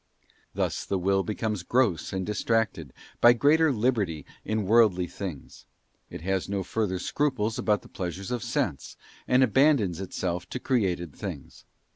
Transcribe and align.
Thus 0.55 0.83
the 0.83 0.97
Will 0.97 1.21
becomes 1.21 1.61
gross 1.61 2.11
and 2.11 2.25
distracted, 2.25 2.91
by 3.21 3.33
greater 3.33 3.71
liberty 3.71 4.25
in 4.43 4.63
worldly 4.65 5.05
things. 5.05 5.67
It 6.09 6.21
has 6.21 6.49
no 6.49 6.63
further 6.63 6.97
scruples 6.97 7.59
about 7.59 7.83
the 7.83 7.87
pleasures 7.87 8.31
of 8.31 8.41
sense, 8.41 8.97
and 9.27 9.43
abandons 9.43 10.01
itself 10.01 10.49
to 10.49 10.59
created 10.59 11.15
things. 11.15 11.65